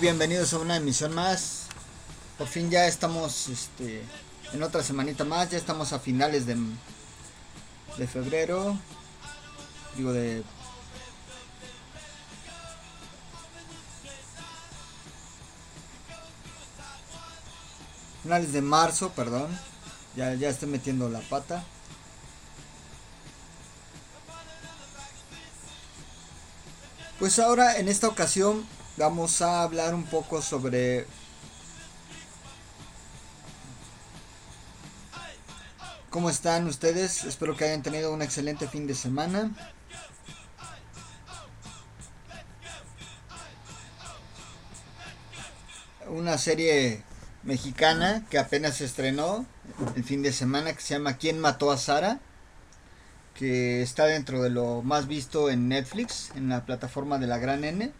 [0.00, 1.66] Bienvenidos a una emisión más.
[2.36, 4.02] Por fin ya estamos este,
[4.52, 6.56] en otra semanita más, ya estamos a finales de,
[7.96, 8.76] de febrero.
[9.96, 10.42] Digo de...
[18.24, 19.56] Finales de marzo, perdón.
[20.16, 21.64] Ya, ya estoy metiendo la pata.
[27.18, 28.66] Pues ahora en esta ocasión
[28.96, 31.06] vamos a hablar un poco sobre
[36.10, 37.24] ¿Cómo están ustedes?
[37.24, 39.50] Espero que hayan tenido un excelente fin de semana.
[46.08, 47.02] Una serie
[47.42, 49.44] mexicana que apenas se estrenó
[49.96, 52.20] el fin de semana que se llama ¿Quién mató a Sara?
[53.34, 57.64] Que está dentro de lo más visto en Netflix, en la plataforma de la Gran
[57.64, 57.92] N.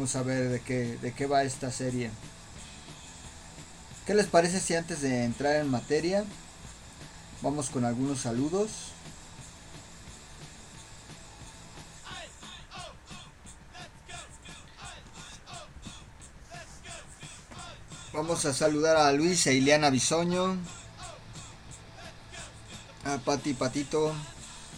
[0.00, 2.10] vamos a ver de qué, de qué va esta serie.
[4.06, 6.24] ¿Qué les parece si antes de entrar en materia
[7.42, 8.92] vamos con algunos saludos?
[18.12, 20.58] Vamos a saludar a Luis e Ileana Bisoño,
[23.04, 24.12] a Pati Patito,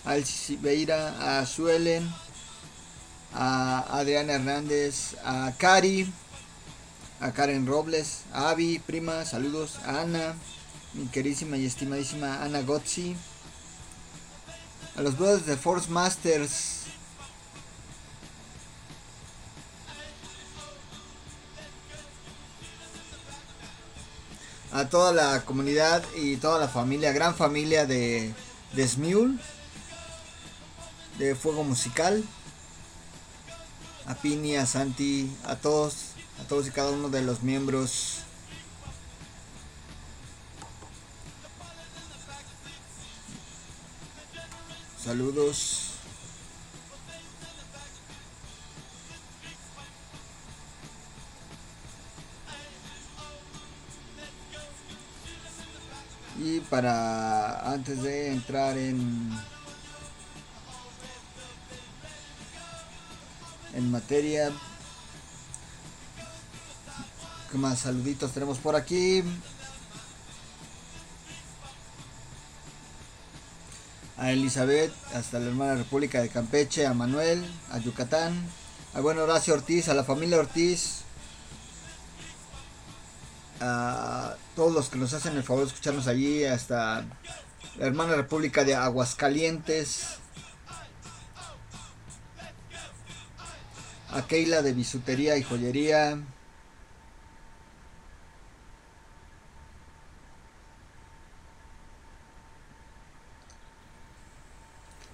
[0.05, 2.07] a Elsie Beira, a Suelen,
[3.33, 6.13] a Adriana Hernández, a Cari,
[7.21, 10.35] a Karen Robles, a Avi, prima, saludos, a Ana,
[10.93, 13.17] mi queridísima y estimadísima Ana Gotzi,
[14.95, 16.82] a los brothers de Force Masters,
[24.73, 28.35] a toda la comunidad y toda la familia, gran familia de,
[28.73, 29.39] de Smule,
[31.19, 32.25] de Fuego Musical
[34.07, 38.19] a Pini, a Santi, a todos, a todos y cada uno de los miembros.
[45.03, 45.92] Saludos.
[56.39, 59.33] Y para antes de entrar en
[63.75, 64.51] en materia.
[67.51, 69.23] ¿Qué más saluditos tenemos por aquí?
[74.17, 78.41] A Elizabeth, hasta la hermana República de Campeche, a Manuel, a Yucatán,
[78.95, 81.02] al buen Horacio Ortiz, a la familia Ortiz,
[83.65, 87.05] a todos los que nos hacen el favor de escucharnos allí, hasta
[87.79, 90.19] la hermana República de Aguascalientes,
[94.11, 96.19] a Keila de bisutería y joyería.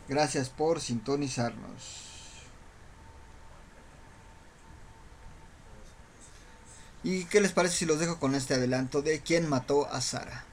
[0.09, 2.08] Gracias por sintonizarnos.
[7.05, 10.45] ¿Y qué les parece si los dejo con este adelanto de quién mató a Sara?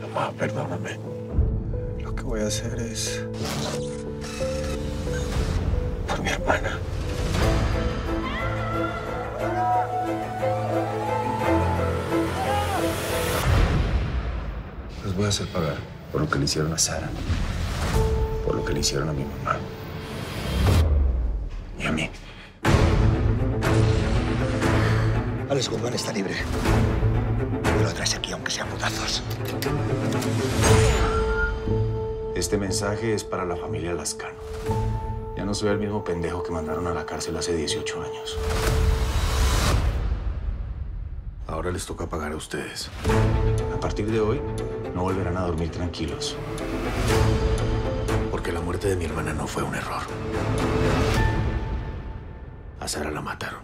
[0.00, 0.98] Mamá, perdóname.
[2.00, 3.24] Lo que voy a hacer es...
[6.06, 6.78] por mi hermana.
[15.04, 15.76] Les voy a hacer pagar
[16.12, 17.10] por lo que le hicieron a Sara.
[18.64, 19.58] Lo que le hicieron a mi mamá.
[21.78, 22.08] Y a mí.
[25.50, 26.34] Alex Guzmán está libre.
[27.76, 29.22] Me lo traes aquí, aunque sean putazos.
[32.34, 34.38] Este mensaje es para la familia Lascano.
[35.36, 38.38] Ya no soy el mismo pendejo que mandaron a la cárcel hace 18 años.
[41.46, 42.88] Ahora les toca pagar a ustedes.
[43.74, 44.40] A partir de hoy,
[44.94, 46.34] no volverán a dormir tranquilos.
[48.84, 50.02] Muerte de mi hermana no fue un error.
[52.80, 53.62] A Sara la mataron.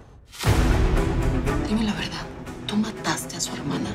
[1.68, 2.22] Dime la verdad.
[2.66, 3.90] ¿Tú mataste a su hermana?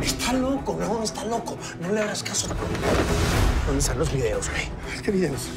[0.00, 1.58] Está loco, no, está loco.
[1.80, 2.46] No le hagas caso.
[3.66, 5.02] ¿Dónde están los videos, güey?
[5.02, 5.48] ¿Qué videos?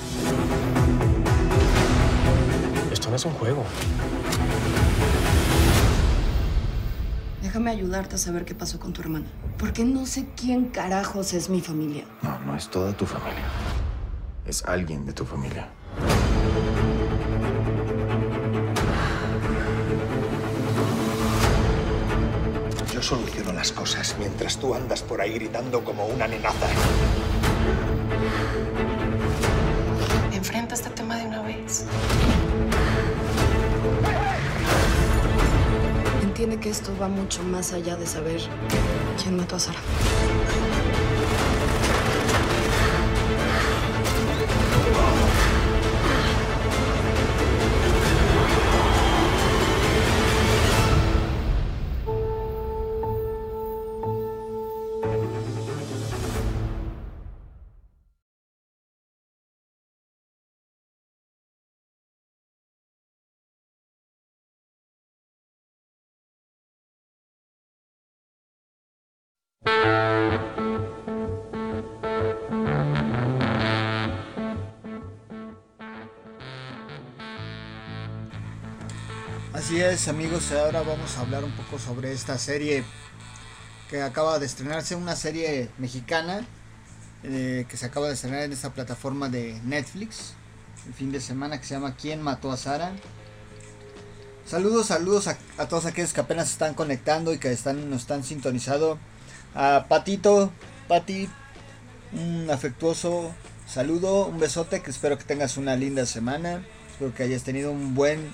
[2.91, 3.63] Esto no es un juego.
[7.43, 9.27] Déjame ayudarte a saber qué pasó con tu hermana.
[9.59, 12.05] Porque no sé quién carajos es mi familia.
[12.23, 13.45] No, no es toda tu familia.
[14.49, 15.69] Es alguien de tu familia.
[22.91, 26.65] Yo soluciono las cosas mientras tú andas por ahí gritando como una nenaza.
[30.33, 31.85] Enfrenta este tema de una vez.
[36.23, 38.41] Entiende que esto va mucho más allá de saber
[39.21, 39.79] quién mató a Sara.
[79.79, 82.83] Amigos, ahora vamos a hablar un poco sobre esta serie
[83.89, 86.45] que acaba de estrenarse, una serie mexicana
[87.23, 90.33] eh, que se acaba de estrenar en esta plataforma de Netflix
[90.85, 92.91] el fin de semana que se llama ¿Quién mató a Sara?
[94.45, 95.37] Saludos, saludos a,
[95.69, 98.99] todos aquellos que apenas están conectando y que están, nos están sintonizando.
[99.55, 100.51] A Patito,
[100.89, 101.29] Pati,
[102.11, 103.31] un afectuoso
[103.65, 106.65] saludo, un besote, que espero que tengas una linda semana.
[106.91, 108.33] Espero que hayas tenido un buen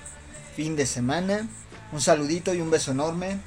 [0.56, 1.46] fin de semana.
[1.92, 3.38] Un saludito y un beso enorme.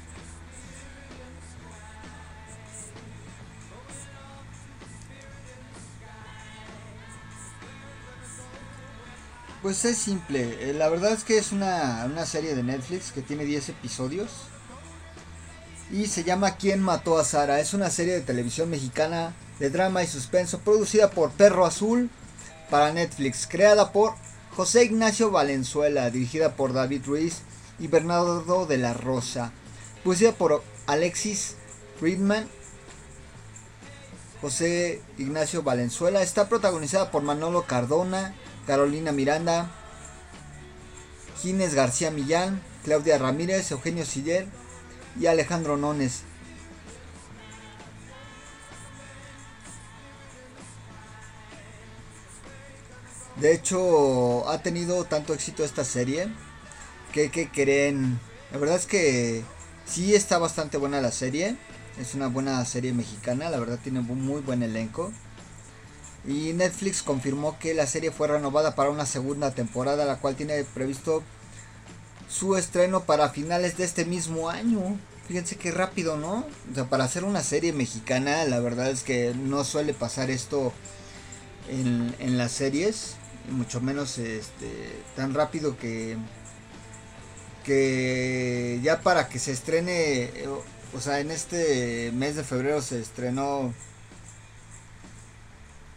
[9.60, 13.20] Pues es simple, eh, la verdad es que es una, una serie de Netflix que
[13.20, 14.30] tiene 10 episodios
[15.90, 17.60] y se llama ¿Quién mató a Sara?
[17.60, 22.08] Es una serie de televisión mexicana de drama y suspenso producida por Perro Azul
[22.70, 24.14] para Netflix, creada por
[24.56, 27.42] José Ignacio Valenzuela, dirigida por David Ruiz
[27.78, 29.52] y Bernardo de la Rosa,
[30.02, 31.54] producida por Alexis
[31.98, 32.48] Friedman.
[34.40, 38.34] José Ignacio Valenzuela está protagonizada por Manolo Cardona,
[38.66, 39.70] Carolina Miranda,
[41.40, 44.46] Ginés García Millán, Claudia Ramírez, Eugenio Siller
[45.18, 46.22] y Alejandro Nones.
[53.40, 56.28] De hecho, ha tenido tanto éxito esta serie
[57.12, 58.20] que, que creen.
[58.52, 59.42] La verdad es que
[59.86, 61.56] sí está bastante buena la serie.
[61.98, 65.10] Es una buena serie mexicana, la verdad tiene un muy buen elenco.
[66.26, 70.62] Y Netflix confirmó que la serie fue renovada para una segunda temporada, la cual tiene
[70.64, 71.22] previsto
[72.28, 74.98] su estreno para finales de este mismo año.
[75.28, 76.44] Fíjense qué rápido, ¿no?
[76.70, 80.74] O sea, para hacer una serie mexicana, la verdad es que no suele pasar esto
[81.70, 83.16] en, en las series
[83.50, 86.16] mucho menos este, tan rápido que,
[87.64, 90.30] que ya para que se estrene,
[90.94, 93.72] o sea, en este mes de febrero se estrenó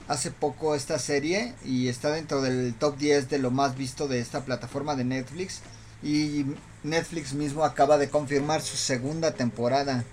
[0.07, 4.19] hace poco esta serie y está dentro del top 10 de lo más visto de
[4.19, 5.61] esta plataforma de Netflix
[6.03, 6.45] y
[6.83, 10.03] Netflix mismo acaba de confirmar su segunda temporada.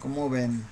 [0.00, 0.66] ¿Cómo ven?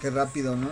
[0.00, 0.68] Qué rápido, ¿no?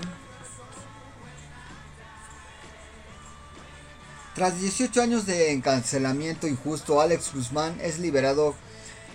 [4.35, 8.55] Tras 18 años de encarcelamiento injusto, Alex Guzmán es liberado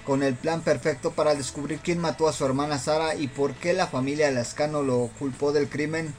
[0.05, 3.73] con el plan perfecto para descubrir quién mató a su hermana Sara y por qué
[3.73, 6.13] la familia Lascano lo culpó del crimen.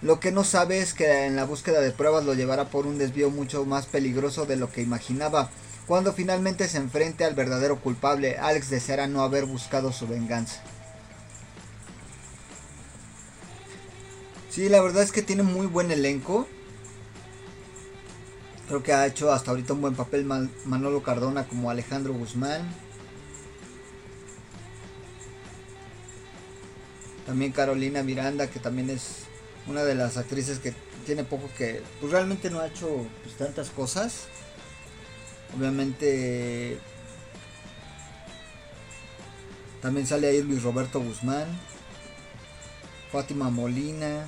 [0.00, 2.98] Lo que no sabe es que en la búsqueda de pruebas lo llevará por un
[2.98, 5.50] desvío mucho más peligroso de lo que imaginaba.
[5.86, 10.62] Cuando finalmente se enfrente al verdadero culpable, Alex deseará no haber buscado su venganza.
[14.50, 16.46] Sí, la verdad es que tiene muy buen elenco.
[18.66, 22.68] Creo que ha hecho hasta ahorita un buen papel Manolo Cardona como Alejandro Guzmán.
[27.26, 29.24] También Carolina Miranda, que también es
[29.66, 30.74] una de las actrices que
[31.04, 31.82] tiene poco que...
[32.00, 34.28] Pues realmente no ha hecho pues, tantas cosas.
[35.56, 36.78] Obviamente...
[39.82, 41.46] También sale ahí Luis Roberto Guzmán.
[43.12, 44.26] Fátima Molina.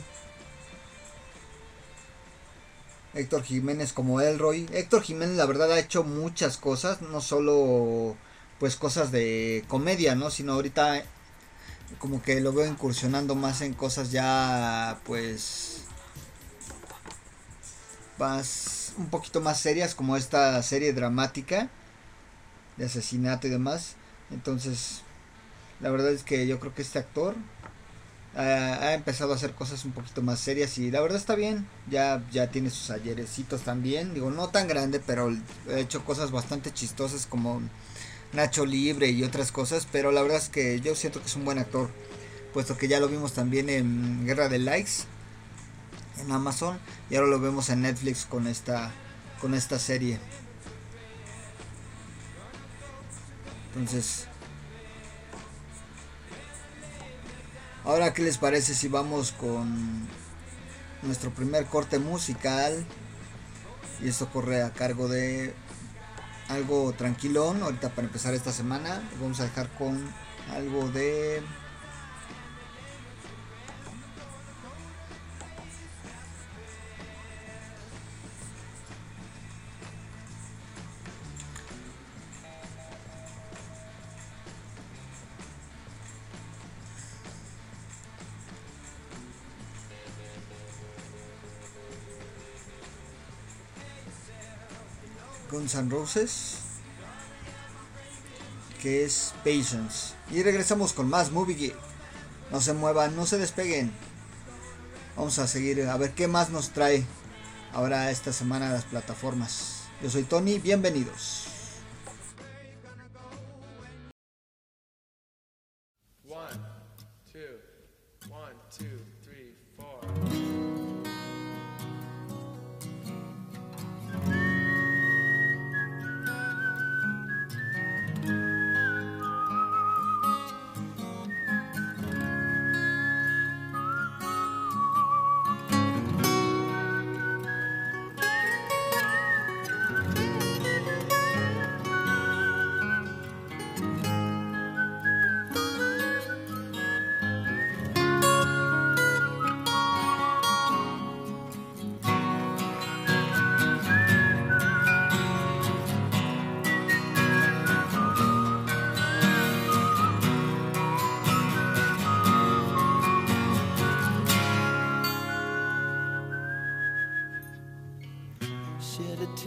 [3.14, 4.69] Héctor Jiménez como Elroy.
[4.73, 8.17] Héctor Jiménez la verdad ha hecho muchas cosas, no solo
[8.59, 10.31] pues cosas de comedia, ¿no?
[10.31, 11.02] Sino ahorita
[11.99, 15.85] como que lo veo incursionando más en cosas ya pues
[18.19, 21.69] más un poquito más serias como esta serie dramática
[22.76, 23.97] de asesinato y demás.
[24.31, 25.02] Entonces,
[25.81, 27.35] la verdad es que yo creo que este actor
[28.37, 31.67] ha empezado a hacer cosas un poquito más serias y la verdad está bien.
[31.91, 34.15] Ya, ya tiene sus ayerecitos también.
[34.15, 35.35] Digo, no tan grande, pero
[35.73, 37.61] ha hecho cosas bastante chistosas como
[38.33, 39.87] Nacho Libre y otras cosas.
[39.91, 41.91] Pero la verdad es que yo siento que es un buen actor.
[42.53, 45.05] Puesto que ya lo vimos también en Guerra de Likes
[46.21, 46.79] en Amazon.
[47.11, 48.93] Y ahora lo vemos en Netflix con esta,
[49.41, 50.19] con esta serie.
[53.75, 54.27] Entonces,
[57.90, 60.06] Ahora, ¿qué les parece si vamos con
[61.02, 62.87] nuestro primer corte musical?
[64.00, 65.52] Y esto corre a cargo de
[66.47, 67.64] algo tranquilón.
[67.64, 70.09] Ahorita para empezar esta semana, vamos a dejar con
[70.52, 71.42] algo de
[95.75, 96.55] Guns Roses,
[98.83, 100.15] que es Patience.
[100.31, 101.77] Y regresamos con más Movie Geek.
[102.50, 103.93] No se muevan, no se despeguen.
[105.17, 107.05] Vamos a seguir a ver qué más nos trae
[107.73, 109.83] ahora esta semana las plataformas.
[110.03, 111.50] Yo soy Tony, bienvenidos.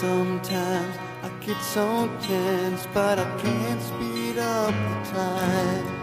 [0.00, 5.94] Sometimes I get so tense, but I can't speed up the time.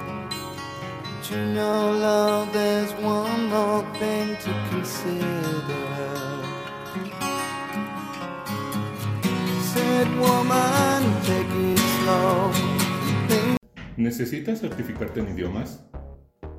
[13.97, 15.90] ¿Necesitas certificarte en idiomas?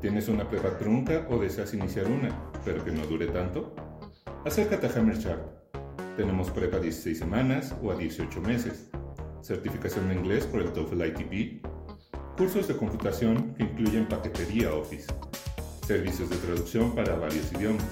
[0.03, 3.73] ¿Tienes una prepa trunca o deseas iniciar una, pero que no dure tanto?
[4.45, 5.47] Acércate a Hammer Sharp.
[6.17, 8.91] Tenemos prepa a 16 semanas o a 18 meses,
[9.43, 11.65] certificación en inglés por el TOEFL ITP,
[12.37, 15.07] cursos de computación que incluyen paquetería Office,
[15.87, 17.87] servicios de traducción para varios idiomas.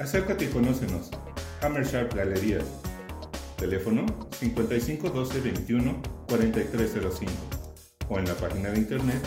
[0.00, 1.12] Acércate y conócenos.
[1.62, 2.64] Hammer Sharp Galerías.
[3.56, 7.32] Teléfono 55 12 21 4305
[8.08, 9.22] o en la página de internet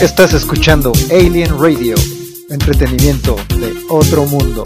[0.01, 1.95] Estás escuchando Alien Radio,
[2.49, 4.63] entretenimiento de otro mundo.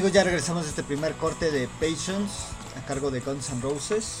[0.00, 0.14] Amigos?
[0.14, 2.32] Ya regresamos a este primer corte de Patience
[2.74, 4.20] a cargo de Guns N' Roses.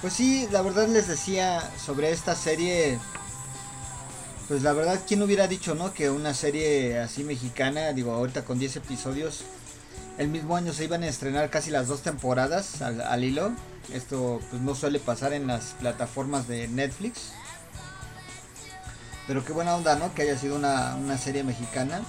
[0.00, 3.00] Pues sí, la verdad les decía sobre esta serie.
[4.46, 5.92] Pues la verdad, ¿quién hubiera dicho, no?
[5.92, 9.42] Que una serie así mexicana, digo, ahorita con 10 episodios,
[10.16, 13.50] el mismo año se iban a estrenar casi las dos temporadas al, al hilo.
[13.92, 17.32] Esto pues no suele pasar en las plataformas de Netflix.
[19.26, 20.14] Pero qué buena onda, ¿no?
[20.14, 22.00] Que haya sido una, una serie mexicana.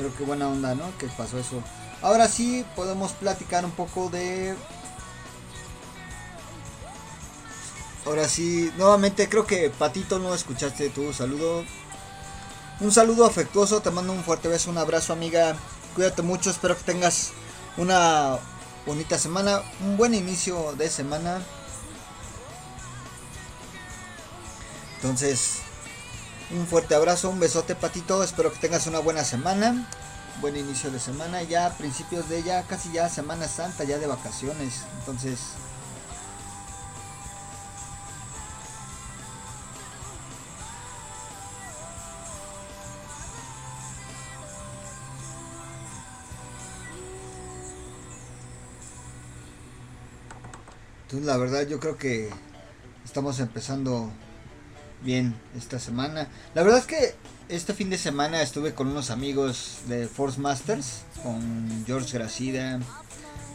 [0.00, 0.96] Pero qué buena onda, ¿no?
[0.96, 1.62] Que pasó eso.
[2.00, 4.56] Ahora sí podemos platicar un poco de...
[8.06, 11.64] Ahora sí, nuevamente creo que Patito no escuchaste tu saludo.
[12.80, 15.54] Un saludo afectuoso, te mando un fuerte beso, un abrazo amiga.
[15.94, 17.32] Cuídate mucho, espero que tengas
[17.76, 18.38] una
[18.86, 21.42] bonita semana, un buen inicio de semana.
[24.96, 25.58] Entonces,
[26.52, 29.86] un fuerte abrazo, un besote patito, espero que tengas una buena semana,
[30.40, 34.82] buen inicio de semana, ya principios de ya, casi ya Semana Santa, ya de vacaciones,
[34.98, 35.38] entonces...
[51.02, 52.30] Entonces la verdad yo creo que
[53.04, 54.12] estamos empezando
[55.02, 56.28] bien esta semana.
[56.54, 57.14] La verdad es que
[57.48, 62.78] este fin de semana estuve con unos amigos de Force Masters, con George Gracida,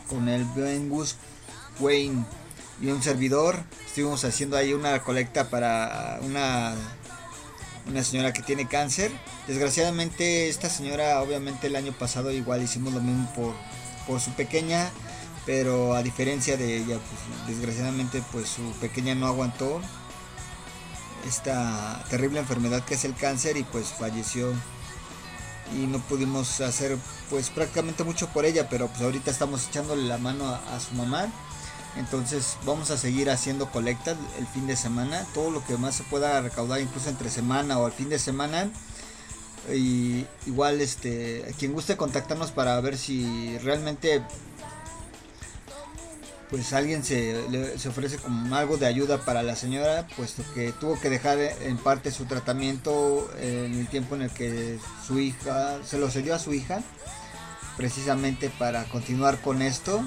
[0.10, 1.16] con el Ben Gus
[1.80, 2.26] Wayne
[2.82, 3.64] y un servidor.
[3.86, 6.76] Estuvimos haciendo ahí una colecta para una,
[7.88, 9.12] una señora que tiene cáncer.
[9.48, 13.54] Desgraciadamente esta señora, obviamente el año pasado igual hicimos lo mismo por,
[14.08, 14.90] por su pequeña,
[15.46, 19.80] pero a diferencia de ella, pues, desgraciadamente pues su pequeña no aguantó
[21.28, 24.54] esta terrible enfermedad que es el cáncer y pues falleció.
[25.74, 26.98] Y no pudimos hacer
[27.30, 31.28] pues prácticamente mucho por ella pero pues ahorita estamos echándole la mano a, su mamá.
[31.98, 35.26] Entonces vamos a seguir haciendo colectas el fin de semana.
[35.34, 38.70] Todo lo que más se pueda recaudar incluso entre semana o el fin de semana.
[39.74, 44.22] Y igual este quien guste contactarnos para ver si realmente
[46.50, 51.00] pues alguien se, le- ofrece como algo de ayuda para la señora, puesto que tuvo
[51.00, 55.98] que dejar en parte su tratamiento en el tiempo en el que su hija, se
[55.98, 56.82] lo cedió a su hija,
[57.78, 60.04] precisamente para continuar con esto.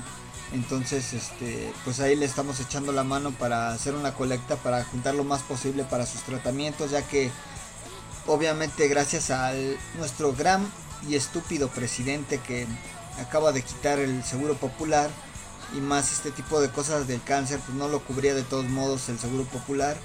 [0.52, 5.14] Entonces, este, pues ahí le estamos echando la mano para hacer una colecta, para juntar
[5.14, 7.30] lo más posible para sus tratamientos, ya que
[8.26, 9.52] obviamente gracias a
[9.98, 10.66] nuestro gran
[11.06, 12.66] y estúpido presidente que
[13.20, 15.10] acaba de quitar el seguro popular,
[15.76, 19.08] y más este tipo de cosas del cáncer pues no lo cubría de todos modos
[19.08, 19.96] el seguro popular.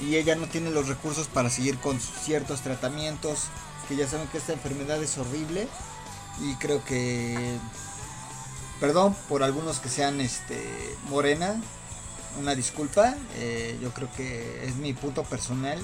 [0.00, 3.48] Y ella no tiene los recursos para seguir con ciertos tratamientos
[3.88, 5.68] que ya saben que esta enfermedad es horrible.
[6.40, 7.58] Y creo que
[8.80, 11.60] perdón por algunos que sean este morena
[12.40, 15.78] una disculpa eh, yo creo que es mi punto personal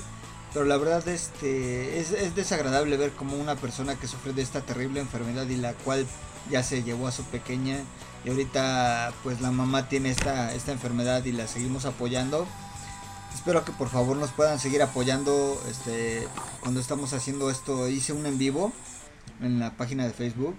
[0.55, 4.62] pero la verdad este es, es desagradable ver como una persona que sufre de esta
[4.62, 6.07] terrible enfermedad y la cual
[6.50, 7.81] ya se llevó a su pequeña
[8.26, 12.44] y ahorita pues la mamá tiene esta, esta enfermedad y la seguimos apoyando.
[13.32, 16.26] Espero que por favor nos puedan seguir apoyando este,
[16.60, 17.88] cuando estamos haciendo esto.
[17.88, 18.72] Hice un en vivo
[19.40, 20.56] en la página de Facebook.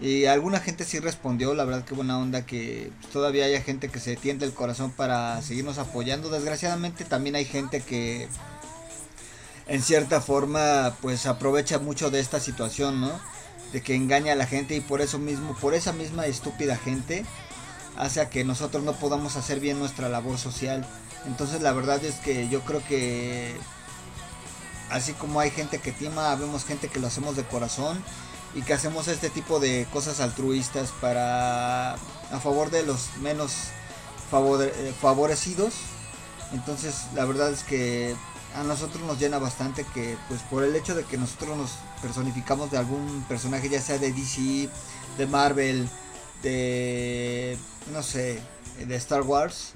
[0.00, 4.00] Y alguna gente sí respondió, la verdad que buena onda que todavía haya gente que
[4.00, 6.30] se tiende el corazón para seguirnos apoyando.
[6.30, 8.28] Desgraciadamente también hay gente que
[9.66, 13.12] en cierta forma pues aprovecha mucho de esta situación, ¿no?
[13.74, 17.26] De que engaña a la gente y por eso mismo, por esa misma estúpida gente,
[17.96, 20.86] hace a que nosotros no podamos hacer bien nuestra labor social.
[21.26, 23.56] Entonces la verdad es que yo creo que
[24.90, 28.02] así como hay gente que tima, vemos gente que lo hacemos de corazón
[28.54, 33.52] y que hacemos este tipo de cosas altruistas para a favor de los menos
[34.32, 35.74] eh, favorecidos.
[36.52, 38.14] Entonces la verdad es que
[38.54, 41.70] a nosotros nos llena bastante que pues por el hecho de que nosotros nos
[42.02, 44.68] personificamos de algún personaje ya sea de DC,
[45.18, 45.88] de Marvel,
[46.42, 47.58] de
[47.92, 48.40] no sé,
[48.78, 49.72] de Star Wars,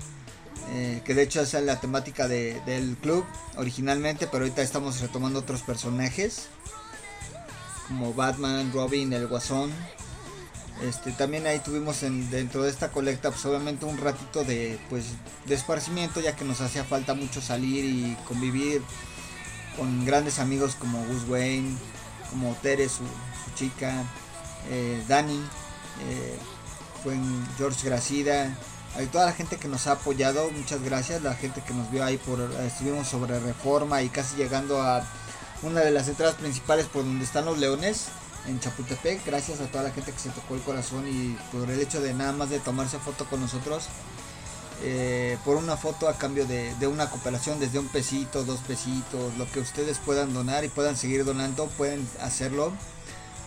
[0.70, 3.24] eh, que de hecho es la temática de- del club
[3.56, 6.46] originalmente, pero ahorita estamos retomando otros personajes
[7.88, 9.72] como Batman, Robin, el Guasón.
[10.82, 15.06] Este, también ahí tuvimos en- dentro de esta colecta pues obviamente un ratito de pues
[15.48, 18.80] esparcimiento ya que nos hacía falta mucho salir y convivir
[19.76, 21.76] con grandes amigos como Gus Wayne,
[22.30, 23.02] como Tere, su,
[23.56, 24.04] chica,
[24.70, 25.40] eh, Dani,
[26.08, 26.38] eh,
[27.02, 27.16] fue
[27.56, 28.56] George Gracida,
[28.96, 32.04] hay toda la gente que nos ha apoyado, muchas gracias, la gente que nos vio
[32.04, 35.04] ahí por estuvimos sobre reforma y casi llegando a
[35.62, 38.06] una de las entradas principales por donde están los leones
[38.48, 41.80] en Chapultepec, gracias a toda la gente que se tocó el corazón y por el
[41.80, 43.84] hecho de nada más de tomarse foto con nosotros,
[44.82, 49.50] eh, por una foto a cambio de, una cooperación desde un pesito, dos pesitos, lo
[49.50, 52.72] que ustedes puedan donar y puedan seguir donando, pueden hacerlo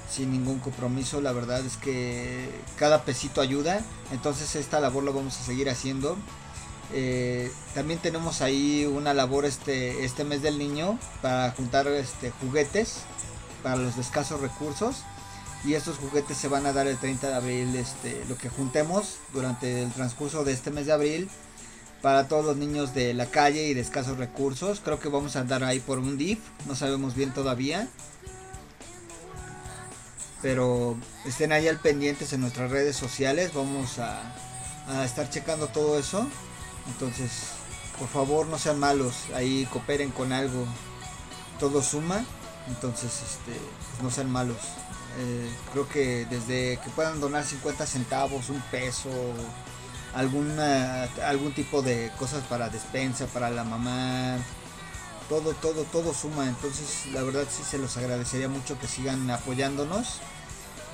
[0.09, 5.39] sin ningún compromiso, la verdad es que cada pesito ayuda, entonces esta labor lo vamos
[5.39, 6.17] a seguir haciendo.
[6.93, 13.05] Eh, también tenemos ahí una labor este, este mes del niño para juntar este, juguetes
[13.61, 15.03] para los de escasos recursos.
[15.63, 19.17] Y estos juguetes se van a dar el 30 de abril este, lo que juntemos
[19.31, 21.29] durante el transcurso de este mes de abril
[22.01, 24.81] para todos los niños de la calle y de escasos recursos.
[24.83, 27.87] Creo que vamos a andar ahí por un DIF no sabemos bien todavía.
[30.41, 34.19] Pero estén ahí al pendientes en nuestras redes sociales vamos a,
[34.87, 36.27] a estar checando todo eso.
[36.87, 37.29] Entonces
[37.99, 40.65] por favor no sean malos ahí cooperen con algo.
[41.59, 42.25] Todo suma
[42.67, 44.57] entonces este pues no sean malos.
[45.17, 49.09] Eh, creo que desde que puedan donar 50 centavos un peso
[50.13, 54.37] alguna algún tipo de cosas para despensa para la mamá
[55.29, 56.47] todo todo todo suma.
[56.47, 60.19] Entonces la verdad sí se los agradecería mucho que sigan apoyándonos.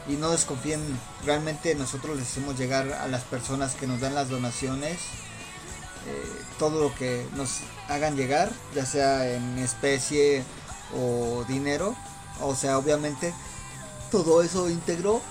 [0.07, 0.81] Y no desconfíen
[1.25, 4.99] realmente nosotros les hacemos llegar a las personas que nos dan las donaciones
[6.07, 10.41] eh, todo lo que nos hagan llegar ya sea en especie
[10.95, 11.95] o dinero
[12.41, 13.33] o sea obviamente
[14.11, 15.21] todo eso íntegro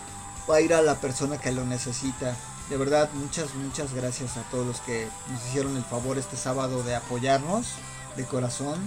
[0.50, 2.36] va a ir a la persona que lo necesita
[2.68, 6.82] de verdad, muchas, muchas gracias a todos los que nos hicieron el favor este sábado
[6.82, 7.68] de apoyarnos
[8.16, 8.80] de corazón.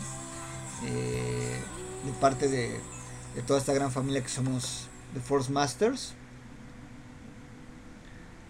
[0.86, 1.62] eh,
[2.06, 2.80] de parte de,
[3.36, 6.14] de toda esta gran familia que somos The Force Masters.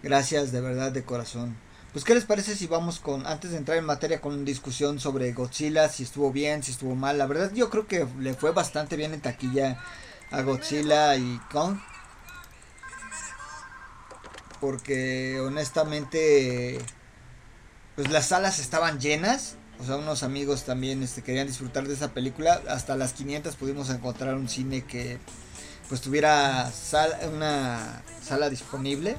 [0.02, 1.56] Gracias de verdad de corazón.
[1.92, 5.32] Pues qué les parece si vamos con, antes de entrar en materia con discusión sobre
[5.32, 7.18] Godzilla, si estuvo bien, si estuvo mal.
[7.18, 9.82] La verdad yo creo que le fue bastante bien en taquilla
[10.30, 11.78] a Godzilla y Kong.
[14.60, 16.78] Porque honestamente,
[17.96, 19.56] pues las salas estaban llenas.
[19.80, 22.60] O sea, unos amigos también este, querían disfrutar de esa película.
[22.68, 25.18] Hasta las 500 pudimos encontrar un cine que
[25.88, 29.16] pues tuviera sal- una sala disponible.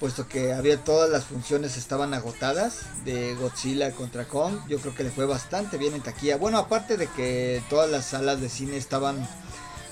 [0.00, 4.54] Puesto que había todas las funciones estaban agotadas de Godzilla contra Kong.
[4.66, 6.38] Yo creo que le fue bastante bien en taquilla.
[6.38, 9.28] Bueno, aparte de que todas las salas de cine estaban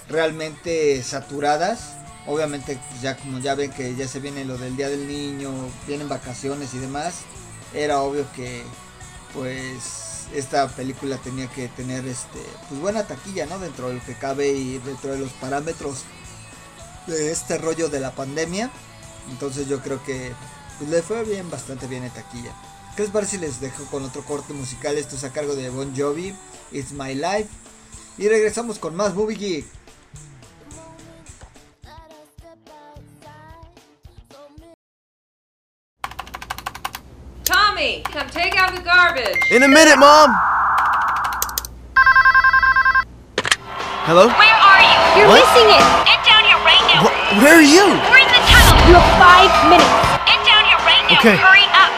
[0.08, 1.92] realmente saturadas.
[2.26, 5.50] Obviamente, pues, ya como ya ven que ya se viene lo del Día del Niño,
[5.86, 7.16] vienen vacaciones y demás,
[7.74, 8.62] era obvio que
[9.34, 13.58] pues esta película tenía que tener este pues buena taquilla, ¿no?
[13.58, 16.04] Dentro de lo que cabe y dentro de los parámetros
[17.06, 18.70] de este rollo de la pandemia.
[19.30, 20.32] Entonces yo creo que
[20.78, 22.52] pues, le fue bien, bastante bien en taquilla.
[22.96, 24.96] ¿Qué les parece si les dejo con otro corte musical?
[24.98, 26.34] Esto es a cargo de Bon Jovi,
[26.72, 27.48] It's My Life.
[28.18, 29.66] Y regresamos con más Movie Geek.
[37.44, 39.38] Tommy, come take out the garbage.
[39.50, 40.30] In a minute, Mom!
[44.04, 44.26] Hello?
[44.26, 45.20] Where are you?
[45.20, 45.40] You're What?
[45.40, 45.84] missing it.
[46.08, 47.02] Get down here right now.
[47.04, 47.86] Wh- where are you?
[48.10, 48.17] We're.
[48.88, 49.84] You have five minutes.
[50.24, 51.18] Get down here right now.
[51.18, 51.36] Okay.
[51.36, 51.92] Hurry up.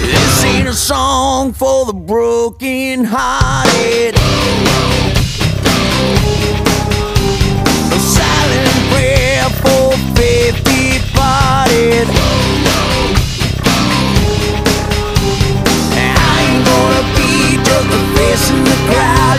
[0.00, 4.35] This ain't a song for the broken hearted.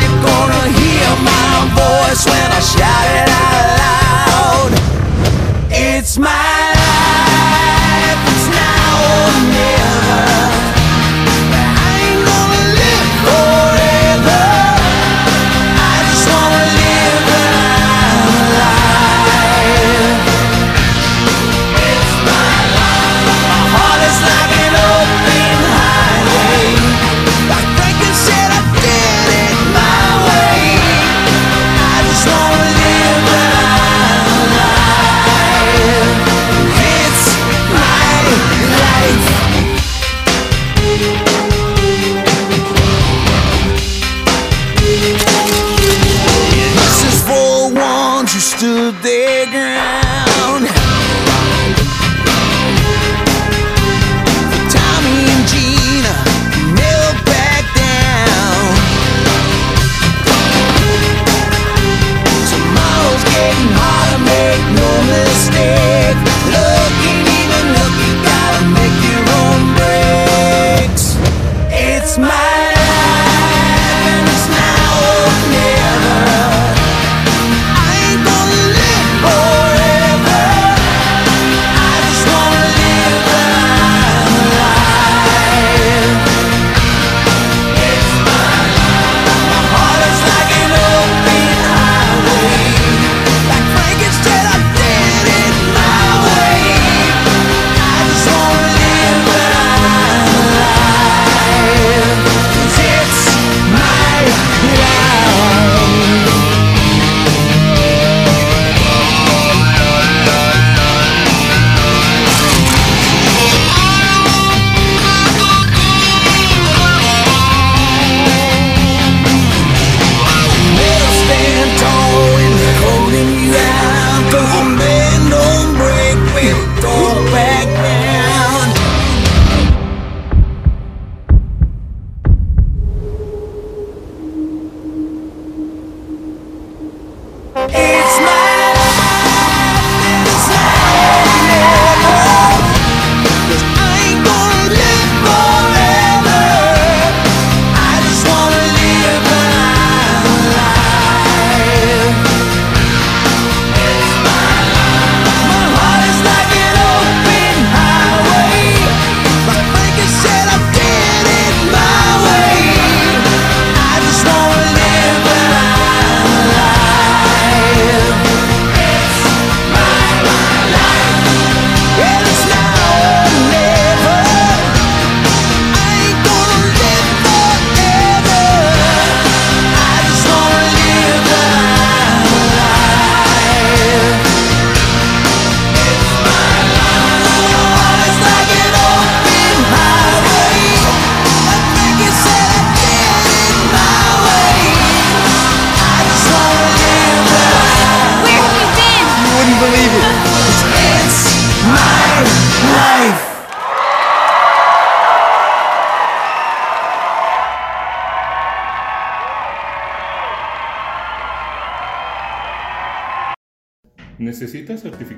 [0.01, 3.76] You're gonna hear my voice when I shout it out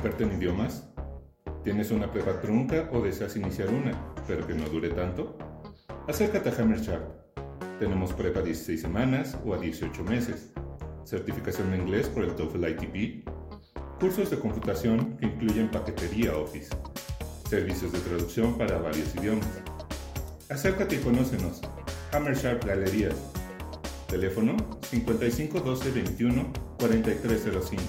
[0.10, 0.84] ¿Necesitas certificarte en idiomas?
[1.64, 5.38] ¿Tienes una prueba trunca o deseas iniciar una, pero que no dure tanto?
[6.08, 7.04] Acércate a Hammer Sharp.
[7.80, 10.52] Tenemos prueba a 16 semanas o a 18 meses,
[11.06, 13.30] certificación de inglés por el TOEFL ITP,
[14.00, 16.76] cursos de computación que incluyen paquetería Office,
[17.48, 19.48] servicios de traducción para varios idiomas.
[20.50, 21.62] Acércate y conócenos.
[22.14, 23.16] Hammer Sharp Galerías.
[24.08, 24.58] Teléfono
[24.90, 27.84] 55 12 21 4305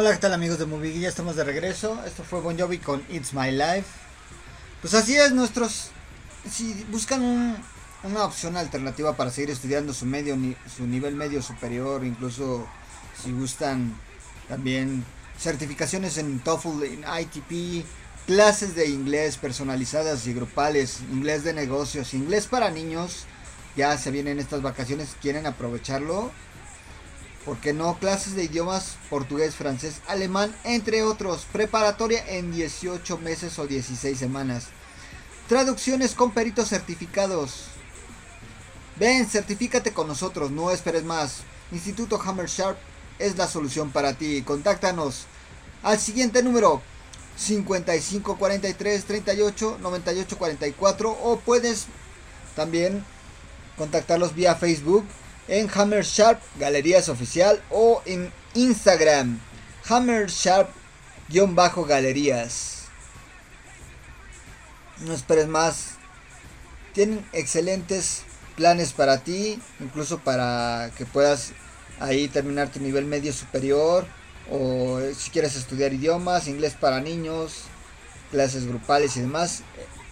[0.04, 1.00] Hola, ¿qué tal amigos de Movie?
[1.00, 1.98] Ya estamos de regreso.
[2.04, 3.86] Esto fue Bon Jovi con It's My Life.
[4.82, 5.92] Pues así es, nuestros...
[6.46, 7.56] Si buscan un-
[8.02, 10.36] una opción alternativa para seguir estudiando su, medio,
[10.76, 12.66] su nivel medio superior, incluso
[13.24, 13.98] si gustan
[14.46, 15.06] también
[15.38, 17.86] certificaciones en TOEFL, en ITP,
[18.26, 23.24] clases de inglés personalizadas y grupales, inglés de negocios, inglés para niños,
[23.74, 26.30] ya se vienen estas vacaciones, quieren aprovecharlo,
[27.44, 27.98] ¿Por qué no?
[27.98, 31.46] Clases de idiomas portugués, francés, alemán, entre otros.
[31.52, 34.68] Preparatoria en 18 meses o 16 semanas.
[35.48, 37.66] Traducciones con peritos certificados.
[38.96, 41.40] Ven, certifícate con nosotros, no esperes más.
[41.70, 42.78] Instituto Hammer Sharp
[43.18, 44.42] es la solución para ti.
[44.42, 45.26] Contáctanos
[45.82, 46.80] al siguiente número
[47.36, 51.86] 55 43 38 98 44 o puedes
[52.56, 53.04] también
[53.76, 55.04] contactarlos vía Facebook
[55.48, 59.40] en Hammer Sharp Galerías Oficial o en Instagram
[59.88, 62.84] Hammer Sharp-Galerías.
[65.00, 65.96] No esperes más.
[66.92, 68.22] Tienen excelentes
[68.56, 71.50] planes para ti, incluso para que puedas
[72.00, 74.06] ahí terminar tu nivel medio superior
[74.50, 77.62] o si quieres estudiar idiomas, inglés para niños,
[78.30, 79.62] clases grupales y demás.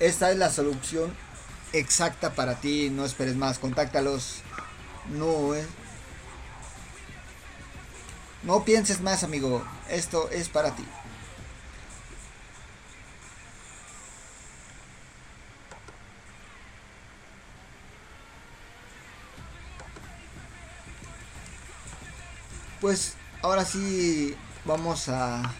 [0.00, 1.12] Esta es la solución
[1.72, 4.42] exacta para ti, no esperes más, contáctalos.
[5.10, 5.66] No, eh.
[8.42, 9.64] No pienses más, amigo.
[9.88, 10.84] Esto es para ti.
[22.80, 25.52] Pues ahora sí vamos a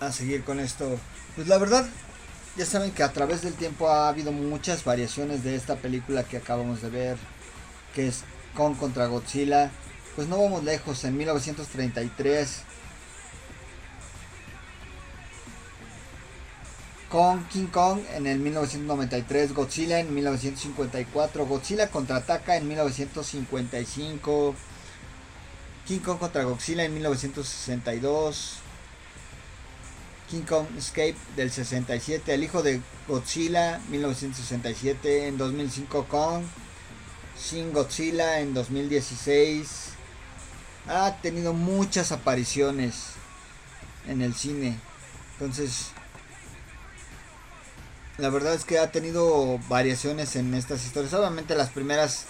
[0.00, 0.98] a seguir con esto.
[1.36, 1.86] Pues la verdad,
[2.56, 6.36] ya saben que a través del tiempo ha habido muchas variaciones de esta película que
[6.36, 7.16] acabamos de ver,
[7.94, 8.24] que es
[8.54, 9.70] Kong contra Godzilla.
[10.16, 12.64] Pues no vamos lejos, en 1933
[17.10, 24.54] Kong, King Kong en el 1993, Godzilla en 1954, Godzilla contraataca en 1955,
[25.88, 28.58] King Kong contra Godzilla en 1962,
[30.30, 36.44] King Kong Escape del 67, El hijo de Godzilla 1967, en 2005 Kong,
[37.38, 39.90] Shin Godzilla en 2016.
[40.86, 43.14] Ha tenido muchas apariciones
[44.06, 44.78] en el cine.
[45.32, 45.88] Entonces,
[48.18, 51.14] la verdad es que ha tenido variaciones en estas historias.
[51.14, 52.26] Obviamente las primeras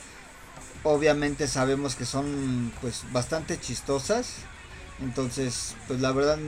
[0.83, 4.37] obviamente sabemos que son pues bastante chistosas.
[5.03, 6.39] Entonces, pues la verdad,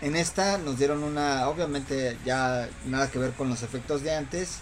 [0.00, 4.58] en esta nos dieron una, obviamente ya nada que ver con los efectos de antes.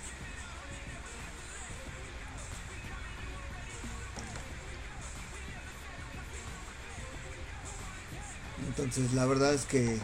[8.68, 9.98] Entonces, la verdad es que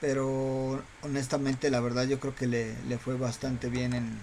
[0.00, 4.18] pero honestamente la verdad yo creo que le, le fue bastante bien en,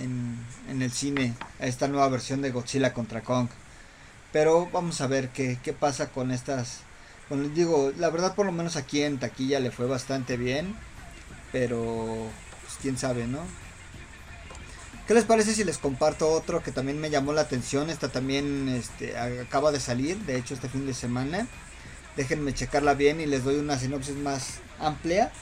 [0.00, 0.38] en,
[0.68, 3.48] en, el cine a esta nueva versión de Godzilla contra Kong.
[4.32, 6.80] Pero vamos a ver qué, qué pasa con estas
[7.28, 10.74] Bueno, digo, la verdad por lo menos aquí en taquilla le fue bastante bien,
[11.52, 12.30] pero
[12.62, 13.40] pues quién sabe, ¿no?
[15.06, 17.90] ¿Qué les parece si les comparto otro que también me llamó la atención?
[17.90, 21.48] Esta también este, acaba de salir, de hecho este fin de semana.
[22.16, 25.32] Déjenme checarla bien y les doy una sinopsis más amplia.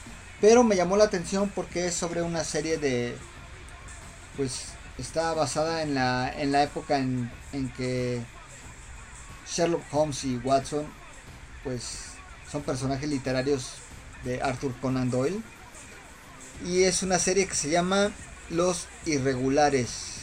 [0.40, 3.14] Pero me llamó la atención porque es sobre una serie de...
[4.36, 4.66] Pues
[4.98, 8.22] está basada en la, en la época en, en que
[9.46, 10.86] Sherlock Holmes y Watson
[11.64, 12.10] pues
[12.50, 13.74] son personajes literarios
[14.24, 15.40] de Arthur Conan Doyle.
[16.64, 18.12] Y es una serie que se llama
[18.50, 20.20] Los Irregulares.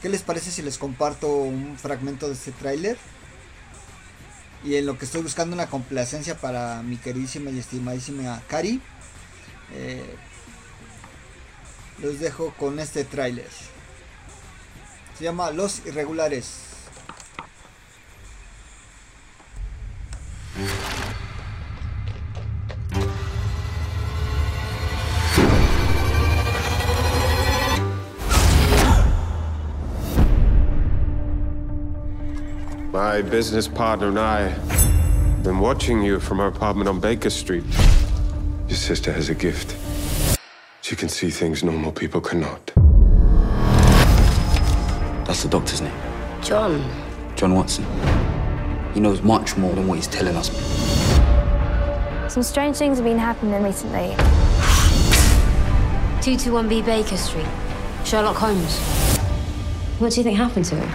[0.00, 2.96] ¿Qué les parece si les comparto un fragmento de este tráiler?
[4.64, 8.80] Y en lo que estoy buscando una complacencia para mi queridísima y estimadísima Cari.
[9.72, 10.16] Eh,
[11.98, 13.48] los dejo con este tráiler.
[15.16, 16.62] Se llama Los Irregulares.
[32.92, 37.64] My business partner and I have been watching you from our apartment on Baker Street.
[38.68, 39.85] Your sister has a gift.
[40.96, 42.72] She can see things normal people cannot.
[45.26, 45.92] That's the doctor's name.
[46.42, 46.90] John.
[47.36, 47.84] John Watson.
[48.94, 50.48] He knows much more than what he's telling us.
[52.32, 54.14] Some strange things have been happening recently.
[56.22, 57.44] 221B Baker Street.
[58.06, 58.78] Sherlock Holmes.
[59.98, 60.88] What do you think happened to him?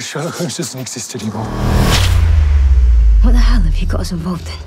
[0.00, 1.46] Sherlock Holmes doesn't exist anymore.
[3.22, 4.58] What the hell have you got us involved in?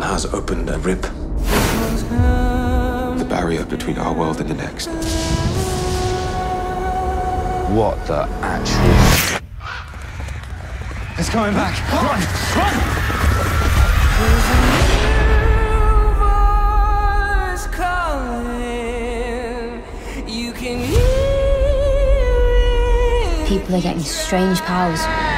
[0.00, 1.02] Someone has opened a rip.
[3.18, 4.86] The barrier between our world and the next.
[7.68, 9.40] What the actual.
[11.18, 11.76] It's coming back.
[11.92, 12.22] Run!
[12.56, 12.74] Run!
[23.46, 25.29] People are getting strange powers.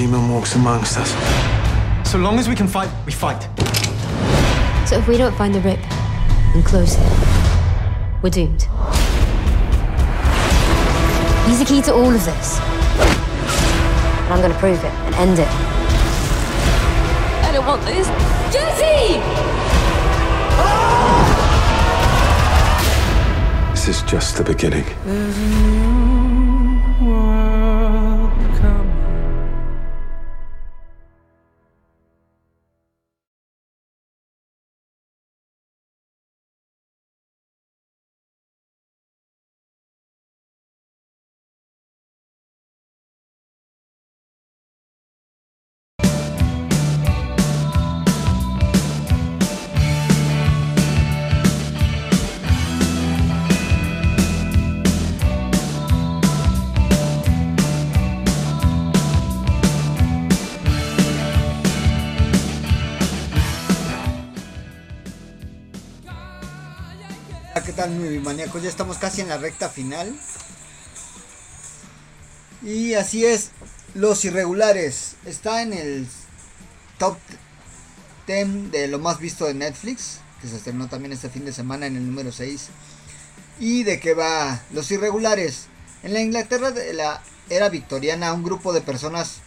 [0.00, 1.10] Demon walks amongst us.
[2.10, 3.42] So long as we can fight, we fight.
[4.88, 5.78] So if we don't find the rip
[6.54, 7.02] and close it,
[8.22, 8.62] we're doomed.
[11.46, 12.60] He's the key to all of this.
[14.24, 15.48] And I'm gonna prove it and end it.
[17.44, 18.06] I don't want this.
[18.50, 19.20] Jesse!
[23.72, 24.84] This is just the beginning.
[25.04, 26.19] Mm-hmm.
[68.50, 68.62] Mi maníacos?
[68.62, 70.14] Ya estamos casi en la recta final.
[72.62, 73.50] Y así es,
[73.94, 76.06] Los Irregulares está en el
[76.98, 77.16] top
[78.26, 81.86] 10 de lo más visto de Netflix, que se estrenó también este fin de semana
[81.86, 82.68] en el número 6.
[83.58, 84.60] ¿Y de qué va?
[84.72, 85.66] Los Irregulares.
[86.02, 89.40] En la Inglaterra de la era victoriana, un grupo de personas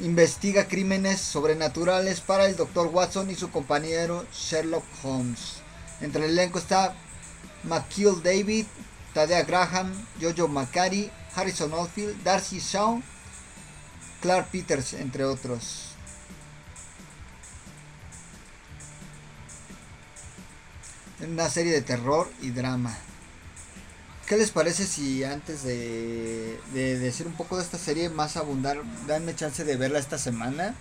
[0.00, 2.88] investiga crímenes sobrenaturales para el Dr.
[2.88, 5.62] Watson y su compañero Sherlock Holmes.
[6.00, 6.96] Entre el elenco está
[7.68, 8.66] McKeel David,
[9.12, 13.00] Tadea Graham, Jojo Macari, Harrison Oldfield, Darcy Shaw,
[14.20, 15.90] Clark Peters, entre otros.
[21.20, 22.96] Una serie de terror y drama.
[24.26, 28.78] ¿Qué les parece si antes de, de decir un poco de esta serie más abundar,
[29.06, 30.74] danme chance de verla esta semana?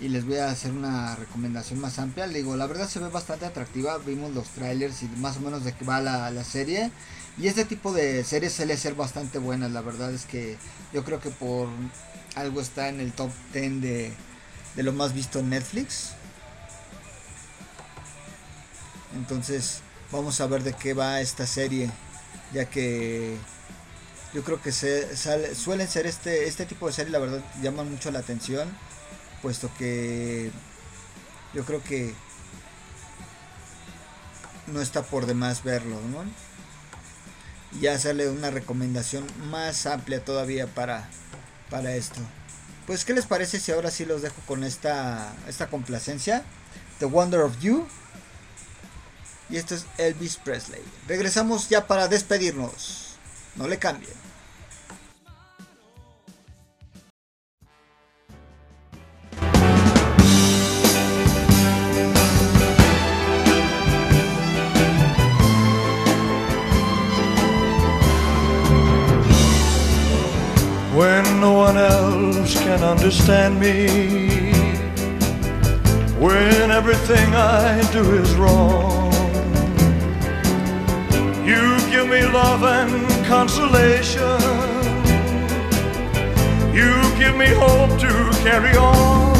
[0.00, 2.26] Y les voy a hacer una recomendación más amplia.
[2.26, 3.98] Le digo, la verdad se ve bastante atractiva.
[3.98, 6.90] Vimos los trailers y más o menos de qué va la, la, serie.
[7.38, 9.72] Y este tipo de series suele ser bastante buenas.
[9.72, 10.58] La verdad es que
[10.92, 11.68] yo creo que por
[12.34, 14.12] algo está en el top 10 de,
[14.74, 16.10] de lo más visto en Netflix.
[19.14, 19.80] Entonces,
[20.12, 21.90] vamos a ver de qué va esta serie.
[22.52, 23.36] Ya que
[24.34, 27.90] yo creo que se, sale, suelen ser este, este tipo de series, la verdad, llaman
[27.90, 28.68] mucho la atención
[29.46, 30.50] puesto que
[31.54, 32.12] yo creo que
[34.66, 36.24] no está por demás verlo, ¿no?
[37.80, 41.08] Y hacerle una recomendación más amplia todavía para,
[41.70, 42.18] para esto.
[42.88, 46.42] Pues, ¿qué les parece si ahora sí los dejo con esta, esta complacencia?
[46.98, 47.86] The Wonder of You.
[49.48, 50.82] Y esto es Elvis Presley.
[51.06, 53.14] Regresamos ya para despedirnos.
[53.54, 54.25] No le cambien.
[71.40, 73.86] No one else can understand me,
[76.18, 79.12] when everything I do is wrong.
[81.44, 84.40] You give me love and consolation.
[86.74, 88.12] You give me hope to
[88.42, 89.35] carry on,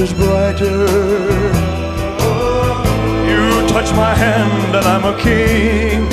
[0.00, 0.86] is brighter.
[3.30, 6.08] You touch my hand, and I'm a king.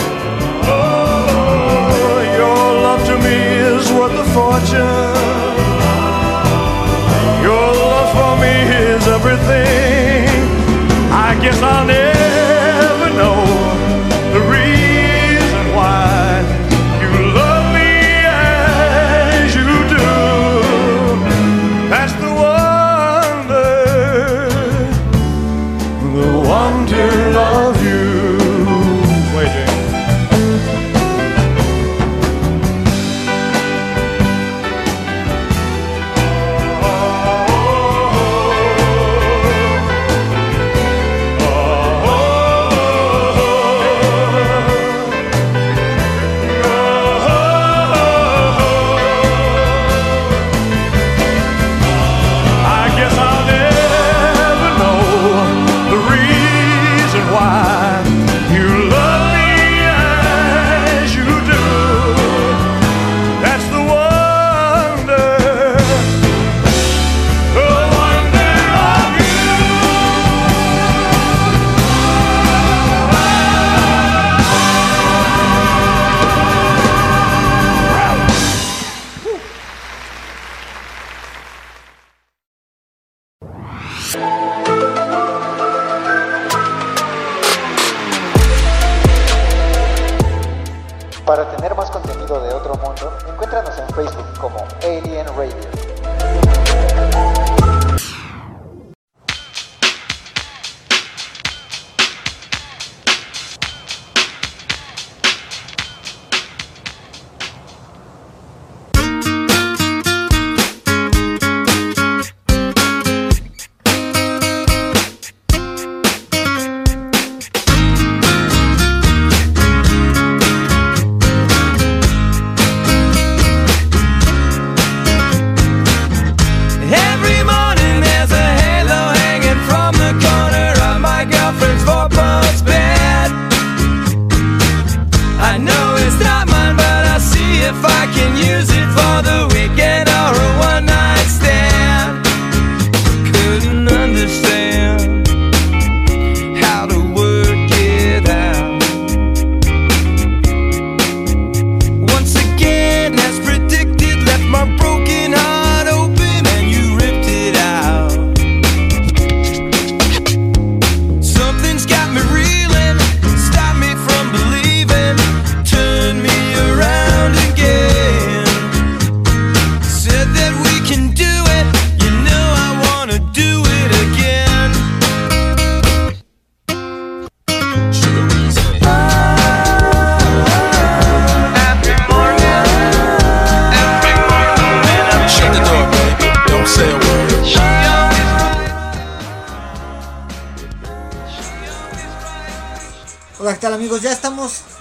[2.42, 3.38] Your love to me
[3.72, 5.16] is worth a fortune.
[7.48, 10.28] Your love for me is everything.
[11.28, 12.17] I guess I'll never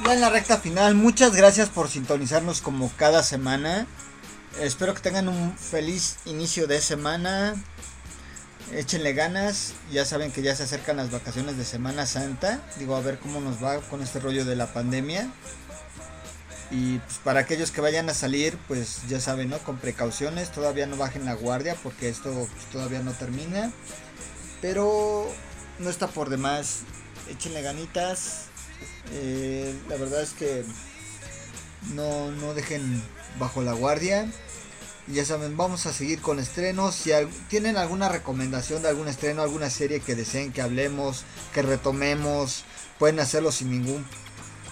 [0.07, 0.95] ya en la recta final.
[0.95, 3.87] Muchas gracias por sintonizarnos como cada semana.
[4.61, 7.55] Espero que tengan un feliz inicio de semana.
[8.73, 9.73] Échenle ganas.
[9.91, 12.61] Ya saben que ya se acercan las vacaciones de Semana Santa.
[12.79, 15.29] Digo, a ver cómo nos va con este rollo de la pandemia.
[16.71, 19.59] Y pues para aquellos que vayan a salir, pues ya saben, ¿no?
[19.59, 23.73] Con precauciones, todavía no bajen la guardia porque esto pues, todavía no termina.
[24.61, 25.27] Pero
[25.81, 26.81] no está por demás,
[27.29, 28.47] échenle ganitas.
[29.12, 30.64] Eh, la verdad es que
[31.95, 33.03] no, no dejen
[33.39, 34.27] bajo la guardia.
[35.09, 36.95] Ya saben, vamos a seguir con estrenos.
[36.97, 37.12] Si
[37.49, 41.24] tienen alguna recomendación de algún estreno, alguna serie que deseen que hablemos,
[41.55, 42.64] que retomemos,
[42.99, 44.05] pueden hacerlo sin ningún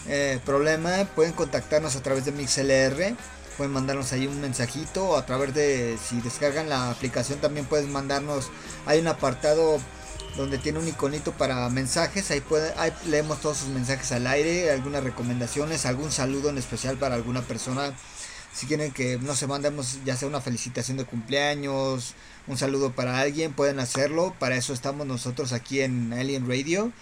[0.08, 1.04] eh, problema.
[1.14, 3.14] Pueden contactarnos a través de MixLR.
[3.56, 7.92] Pueden mandarnos ahí un mensajito o a través de, si descargan la aplicación también pueden
[7.92, 8.50] mandarnos,
[8.84, 9.78] hay un apartado
[10.36, 12.42] donde tiene un iconito para mensajes, ahí,
[13.06, 17.94] leemos todos sus mensajes al aire, algunas recomendaciones, algún saludo en especial para alguna persona.
[18.52, 22.14] Si quieren que no se mandemos ya sea una felicitación de cumpleaños,
[22.46, 24.34] un saludo para alguien, pueden hacerlo.
[24.38, 26.92] Para eso estamos nosotros aquí en Alien Radio.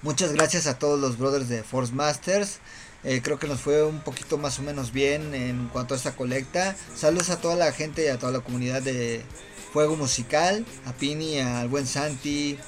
[0.00, 2.60] Muchas gracias a todos los brothers de Force Masters.
[3.04, 6.16] Eh, creo que nos fue un poquito más o menos bien en cuanto a esta
[6.16, 6.76] colecta.
[6.96, 9.24] Saludos a toda la gente y a toda la comunidad de
[9.72, 12.58] Fuego Musical, a Pini, al buen Santi.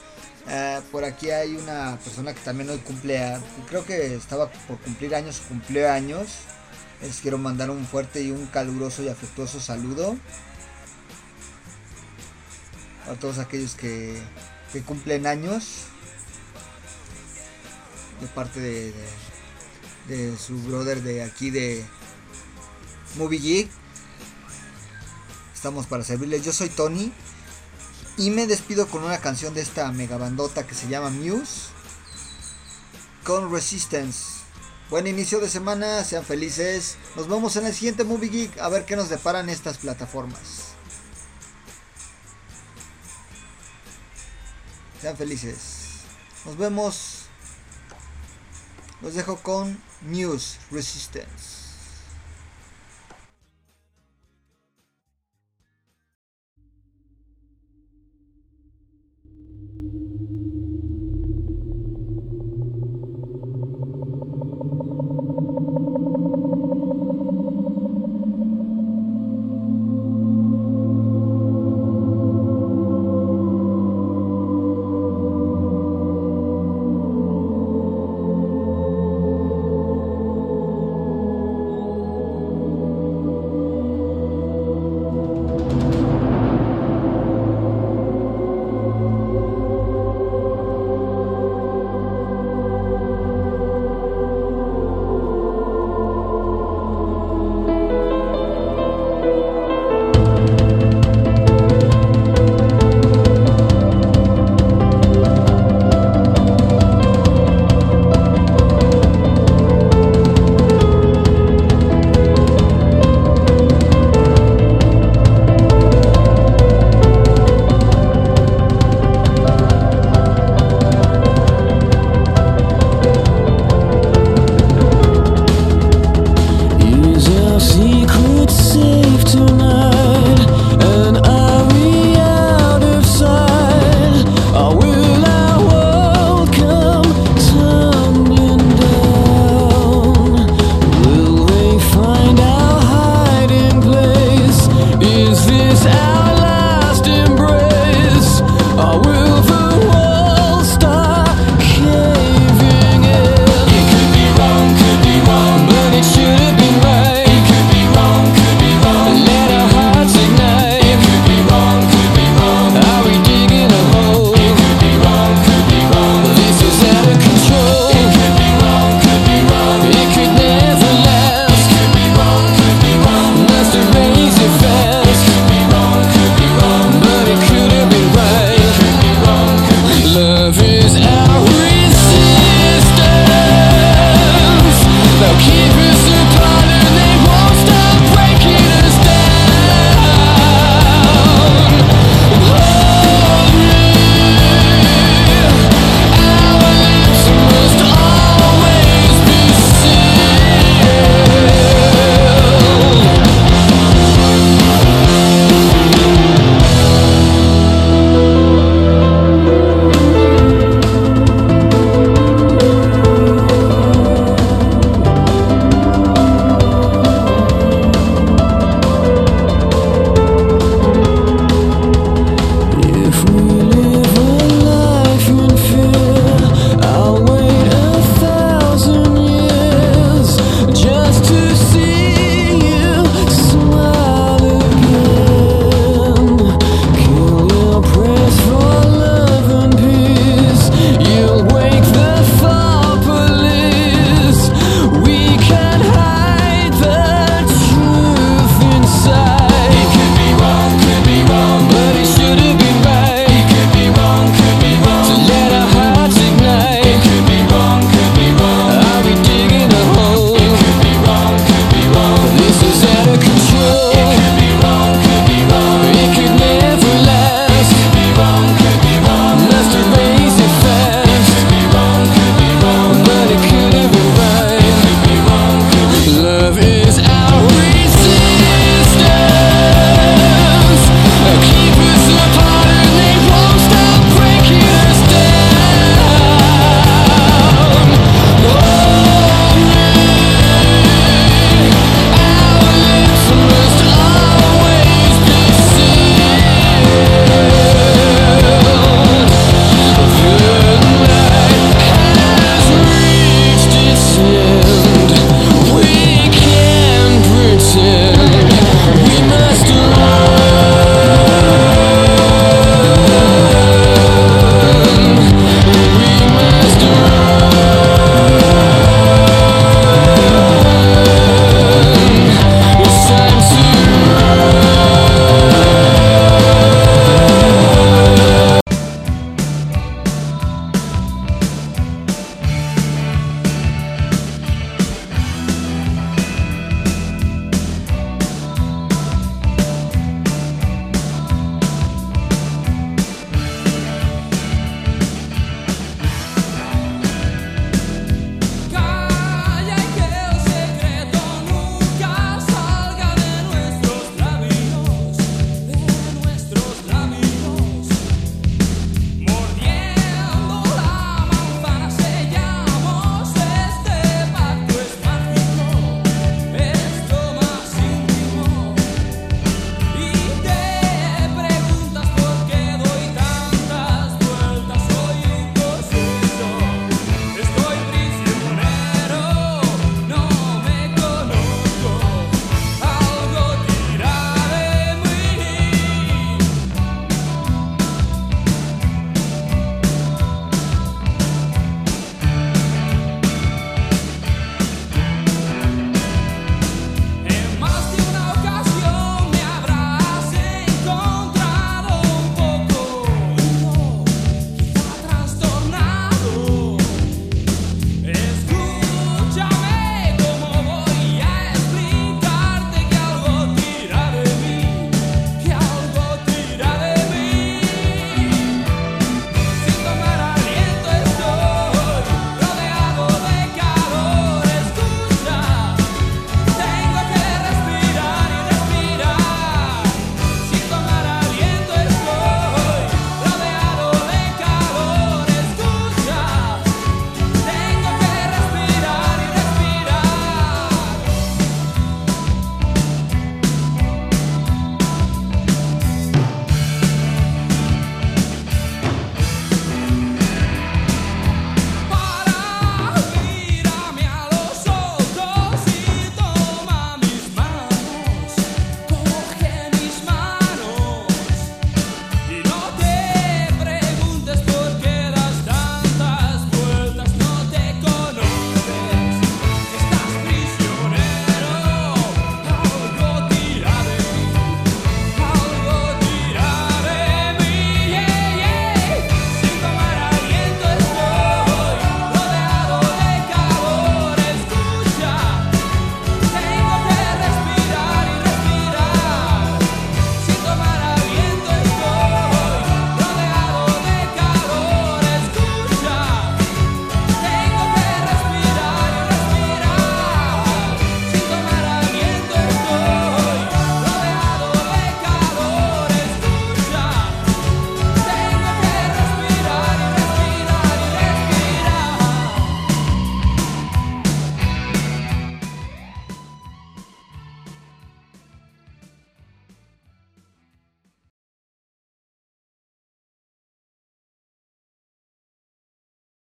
[0.49, 3.39] Ah, por aquí hay una persona que también hoy cumple,
[3.69, 6.29] creo que estaba por cumplir años, cumplió años.
[7.03, 10.17] Les quiero mandar un fuerte y un caluroso y afectuoso saludo
[13.07, 14.19] a todos aquellos que,
[14.73, 15.87] que cumplen años
[18.21, 18.95] de parte de,
[20.09, 21.85] de, de su brother de aquí de
[23.19, 23.84] Movie Geek.
[25.65, 26.45] Estamos para servirles.
[26.45, 27.11] Yo soy Tony
[28.19, 31.71] y me despido con una canción de esta megabandota que se llama Muse
[33.25, 34.43] con Resistance.
[34.91, 36.99] Buen inicio de semana, sean felices.
[37.17, 40.75] Nos vemos en el siguiente Movie Geek a ver qué nos deparan estas plataformas.
[45.01, 46.03] Sean felices.
[46.45, 47.21] Nos vemos.
[49.01, 51.64] Los dejo con Muse Resistance.